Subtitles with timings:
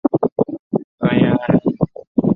[0.97, 1.61] 段业汉人。